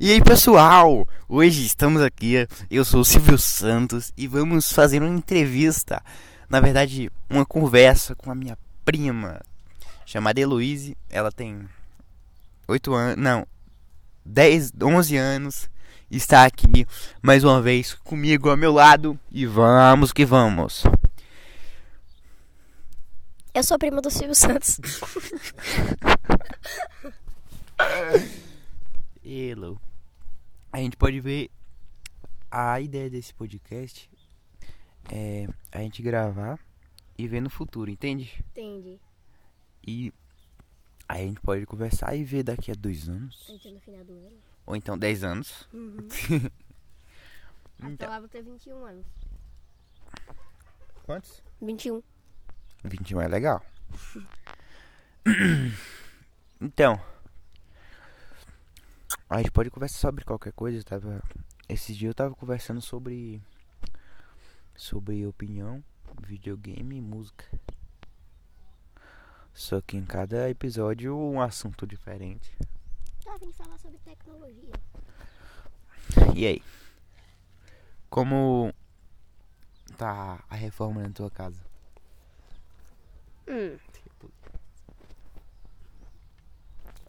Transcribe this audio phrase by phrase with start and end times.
[0.00, 5.12] E aí pessoal, hoje estamos aqui, eu sou o Silvio Santos e vamos fazer uma
[5.12, 6.00] entrevista,
[6.48, 9.40] na verdade uma conversa com a minha prima,
[10.06, 11.68] chamada Heloise, ela tem
[12.68, 13.44] 8 anos, não,
[14.24, 15.68] 10, 11 anos,
[16.08, 16.86] está aqui
[17.20, 20.84] mais uma vez comigo ao meu lado e vamos que vamos.
[23.52, 24.78] Eu sou prima do Silvio Santos.
[29.24, 29.87] Hello.
[30.72, 31.50] A gente pode ver
[32.50, 34.10] a ideia desse podcast
[35.10, 36.58] é a gente gravar
[37.16, 38.44] e ver no futuro, entende?
[38.50, 38.98] Entendi.
[39.86, 40.12] E
[41.08, 43.48] aí a gente pode conversar e ver daqui a dois anos.
[43.48, 44.36] Entendi no final do ano.
[44.66, 45.66] Ou então dez anos.
[45.72, 45.96] Uhum.
[47.80, 49.06] Até Então, lá vou ter 21 anos.
[51.04, 51.42] quantos?
[51.62, 52.02] 21.
[52.84, 53.64] 21 é legal.
[56.60, 57.00] Então,
[59.28, 60.82] a gente pode conversar sobre qualquer coisa.
[60.82, 61.22] Tava,
[61.68, 63.42] esses dias eu tava conversando sobre
[64.74, 65.82] sobre opinião,
[66.26, 67.44] videogame e música.
[69.52, 72.56] Só que em cada episódio um assunto diferente.
[73.24, 74.72] Tá vindo falar sobre tecnologia.
[76.34, 76.62] E aí?
[78.08, 78.72] Como
[79.96, 81.60] tá a reforma na tua casa?
[83.48, 83.76] Hum.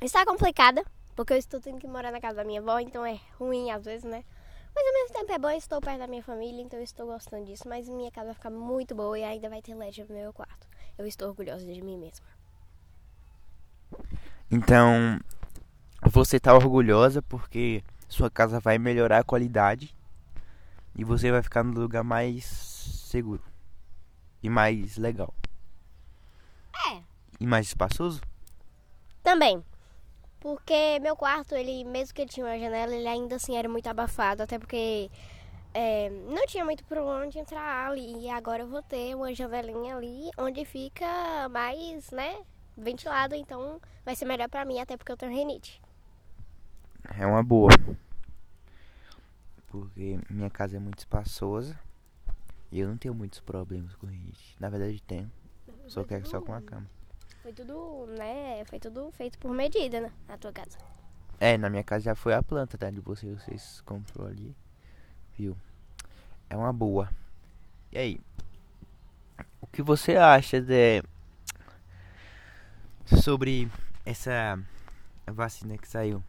[0.00, 0.84] Está complicada,
[1.18, 3.84] porque eu estou tendo que morar na casa da minha avó, então é ruim às
[3.84, 4.22] vezes, né?
[4.72, 7.44] Mas ao mesmo tempo é bom, estou perto da minha família, então eu estou gostando
[7.44, 7.68] disso.
[7.68, 10.68] Mas minha casa vai ficar muito boa e ainda vai ter LED no meu quarto.
[10.96, 12.24] Eu estou orgulhosa de mim mesma.
[14.48, 15.18] Então,
[16.02, 19.92] você tá orgulhosa porque sua casa vai melhorar a qualidade
[20.94, 23.42] e você vai ficar no lugar mais seguro
[24.40, 25.34] e mais legal
[26.92, 27.02] É.
[27.40, 28.20] e mais espaçoso?
[29.24, 29.64] Também.
[30.40, 33.88] Porque meu quarto, ele, mesmo que ele tinha uma janela, ele ainda assim era muito
[33.88, 34.42] abafado.
[34.42, 35.10] Até porque
[35.74, 38.24] é, não tinha muito por onde entrar ali.
[38.24, 42.38] E agora eu vou ter uma janelinha ali onde fica mais, né,
[42.76, 43.34] ventilado.
[43.34, 45.80] Então vai ser melhor pra mim, até porque eu tenho rinite.
[47.18, 47.70] É uma boa.
[49.68, 51.78] Porque minha casa é muito espaçosa
[52.70, 54.56] e eu não tenho muitos problemas com rinite.
[54.58, 55.30] Na verdade tenho,
[55.86, 56.86] só que é só com a cama.
[57.48, 60.76] Foi tudo, né, foi tudo feito por medida, né, na tua casa.
[61.40, 62.90] É, na minha casa já foi a planta, tá?
[62.90, 64.54] De vocês, vocês comprou ali.
[65.32, 65.56] Viu?
[66.50, 67.08] É uma boa.
[67.90, 68.20] E aí?
[69.62, 71.02] O que você acha de
[73.18, 73.66] sobre
[74.04, 74.62] essa
[75.26, 76.22] vacina que saiu?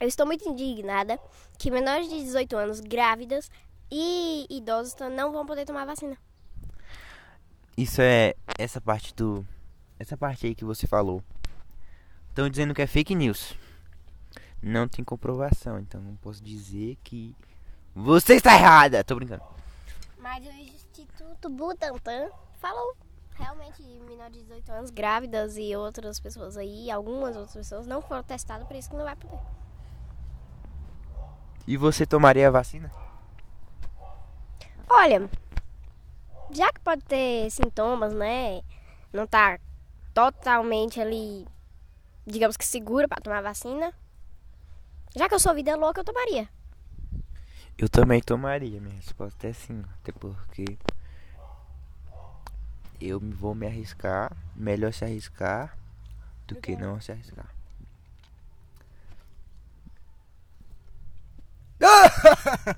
[0.00, 1.16] Eu estou muito indignada
[1.56, 3.48] que menores de 18 anos, grávidas
[3.88, 6.18] e idosos não vão poder tomar vacina.
[7.76, 9.46] Isso é essa parte do
[10.02, 11.22] essa parte aí que você falou.
[12.28, 13.54] Estão dizendo que é fake news.
[14.60, 17.34] Não tem comprovação, então não posso dizer que
[17.94, 19.04] você está errada.
[19.04, 19.42] Tô brincando.
[20.18, 22.96] Mas o Instituto Butantan falou
[23.34, 28.22] realmente menores de 18 anos, grávidas e outras pessoas aí, algumas outras pessoas não foram
[28.22, 29.40] testadas, por isso que não vai poder.
[31.66, 32.90] E você tomaria a vacina?
[34.88, 35.28] Olha,
[36.50, 38.62] já que pode ter sintomas, né?
[39.12, 39.58] Não tá
[40.14, 41.46] totalmente ali,
[42.26, 43.92] digamos que segura pra tomar vacina.
[45.14, 46.48] Já que eu sou vida louca, eu tomaria.
[47.76, 50.78] Eu também tomaria, minha resposta é sim, até porque
[53.00, 55.76] eu vou me arriscar, melhor se arriscar
[56.46, 57.50] do que não se arriscar.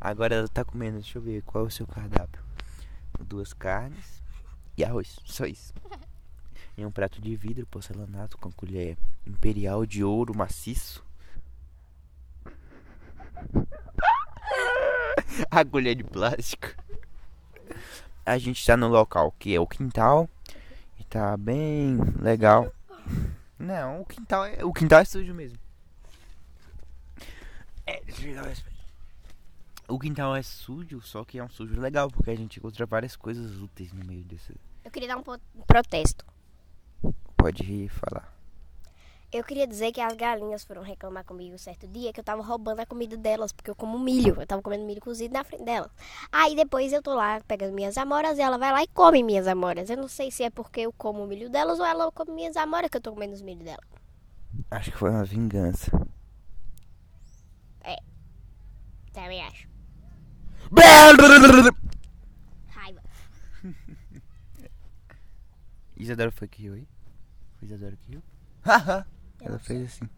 [0.00, 2.44] Agora ela tá comendo, deixa eu ver qual é o seu cardápio.
[3.20, 4.22] Duas carnes
[4.76, 5.72] e arroz, só isso.
[6.76, 11.04] Em um prato de vidro porcelanato com colher imperial de ouro maciço.
[15.50, 16.68] A colher de plástico.
[18.26, 20.28] A gente está no local que é o quintal.
[20.98, 22.72] E tá bem legal.
[23.58, 25.58] Não, o quintal é, o quintal é sujo mesmo.
[27.86, 28.74] É, deixa eu dar uma respeito.
[29.88, 33.16] O quintal é sujo, só que é um sujo legal, porque a gente encontra várias
[33.16, 34.54] coisas úteis no meio desse.
[34.82, 35.22] Eu queria dar um
[35.66, 36.24] protesto.
[37.36, 38.32] Pode falar.
[39.30, 42.80] Eu queria dizer que as galinhas foram reclamar comigo certo dia que eu tava roubando
[42.80, 44.40] a comida delas, porque eu como milho.
[44.40, 45.90] Eu tava comendo milho cozido na frente delas.
[46.30, 49.48] Aí depois eu tô lá pegando minhas amoras e ela vai lá e come minhas
[49.48, 49.90] amoras.
[49.90, 52.56] Eu não sei se é porque eu como o milho delas ou ela come minhas
[52.56, 53.82] amoras que eu tô comendo os milho dela.
[54.70, 55.90] Acho que foi uma vingança.
[59.14, 59.68] Também acho.
[62.68, 63.02] Raiva.
[65.96, 66.86] Isadora foi que riu aí?
[67.64, 68.22] fez a Dora aqui.
[68.62, 69.06] Haha!
[69.40, 70.08] Ela fez assim.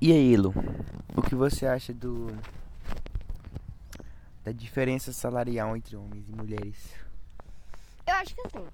[0.00, 0.52] E aí, Lu?
[1.16, 2.26] O que você acha do
[4.44, 6.94] da diferença salarial entre homens e mulheres?
[8.06, 8.66] Eu acho que assim.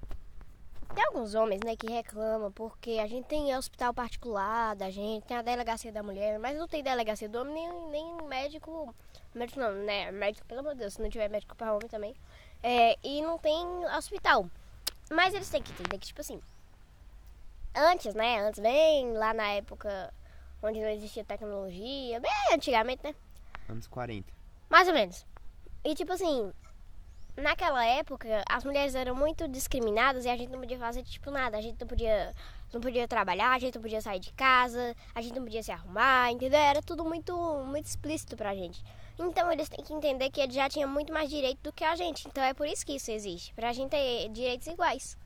[0.93, 5.35] Tem alguns homens, né, que reclamam porque a gente tem hospital particular da gente, tem
[5.35, 8.93] a delegacia da mulher, mas não tem delegacia do homem nem, nem médico.
[9.33, 10.11] Médico não, né?
[10.11, 12.15] Médico, pelo amor de Deus, se não tiver médico para homem também.
[12.61, 13.65] É, e não tem
[13.97, 14.47] hospital.
[15.09, 16.39] Mas eles têm que entender que, tipo assim.
[17.75, 18.39] Antes, né?
[18.41, 20.13] Antes, bem lá na época
[20.61, 23.15] onde não existia tecnologia, bem antigamente, né?
[23.67, 24.31] Anos 40.
[24.69, 25.25] Mais ou menos.
[25.83, 26.53] E tipo assim,
[27.35, 31.57] naquela época as mulheres eram muito discriminadas e a gente não podia fazer tipo nada.
[31.57, 32.33] A gente não podia,
[32.71, 35.71] não podia trabalhar, a gente não podia sair de casa, a gente não podia se
[35.71, 36.59] arrumar, entendeu?
[36.59, 37.35] Era tudo muito,
[37.65, 38.83] muito explícito pra gente.
[39.17, 41.95] Então eles têm que entender que eles já tinham muito mais direito do que a
[41.95, 42.27] gente.
[42.27, 45.17] Então é por isso que isso existe, pra gente ter direitos iguais.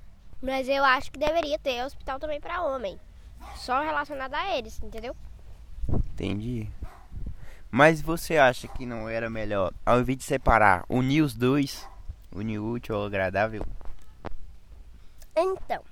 [0.42, 3.00] Mas eu acho que deveria ter hospital também pra homem.
[3.56, 5.16] Só relacionado a eles, entendeu?
[5.90, 6.70] Entendi.
[7.72, 11.88] Mas você acha que não era melhor, ao invés de separar, unir os dois?
[12.32, 13.66] Unir útil agradável?
[15.36, 15.84] Então,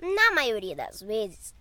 [0.00, 1.54] na maioria das vezes,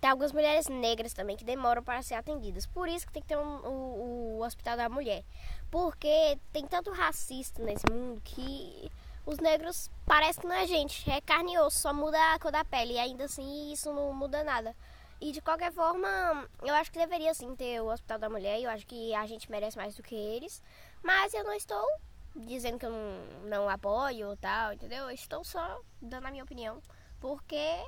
[0.00, 2.66] tem algumas mulheres negras também que demoram para ser atendidas.
[2.66, 5.24] Por isso que tem que ter um, o, o hospital da mulher.
[5.70, 8.90] Porque tem tanto racista nesse mundo que
[9.24, 11.08] os negros parecem não é gente.
[11.08, 12.94] É carne e osso, só muda a cor da pele.
[12.94, 14.74] E ainda assim isso não muda nada.
[15.20, 18.60] E de qualquer forma, eu acho que deveria sim ter o Hospital da Mulher.
[18.60, 20.60] Eu acho que a gente merece mais do que eles.
[21.00, 21.86] Mas eu não estou
[22.34, 25.04] dizendo que eu não, não apoio ou tal, entendeu?
[25.04, 26.80] Eu estou só dando a minha opinião.
[27.20, 27.78] Porque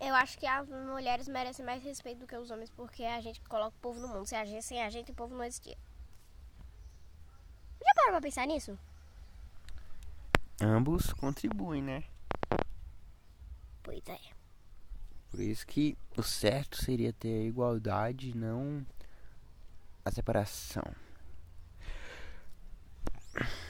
[0.00, 2.70] eu acho que as mulheres merecem mais respeito do que os homens.
[2.70, 4.26] Porque a gente coloca o povo no mundo.
[4.26, 5.76] Sem a gente, sem a gente o povo não existia.
[7.82, 8.78] Já parou pra pensar nisso?
[10.60, 12.04] Ambos contribuem, né?
[13.82, 14.18] Pois é.
[15.30, 18.86] Por isso que o certo seria ter a igualdade, não
[20.04, 20.84] a separação.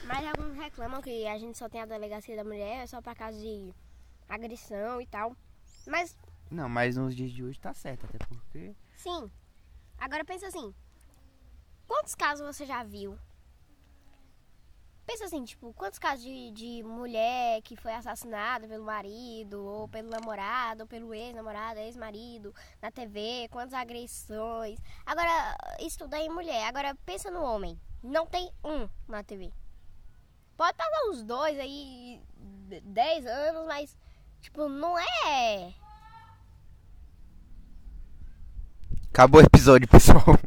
[0.07, 3.39] Mas alguns reclamam que a gente só tem a delegacia da mulher só pra caso
[3.39, 3.73] de
[4.29, 5.35] agressão e tal.
[5.87, 6.17] Mas,
[6.49, 8.75] Não, mas nos dias de hoje tá certo, até porque.
[8.95, 9.31] sim.
[9.97, 10.73] Agora pensa assim.
[11.87, 13.17] Quantos casos você já viu?
[15.05, 20.09] Pensa assim, tipo, quantos casos de, de mulher que foi assassinada pelo marido, ou pelo
[20.09, 24.79] namorado, ou pelo ex-namorado, ex-marido, na TV, quantas agressões.
[25.05, 26.65] Agora, isso tudo é em mulher.
[26.67, 27.79] Agora, pensa no homem.
[28.01, 29.53] Não tem um na TV.
[30.57, 32.21] Pode passar uns dois aí,
[32.83, 33.97] dez anos, mas,
[34.41, 35.73] tipo, não é.
[39.09, 40.37] Acabou o episódio, pessoal.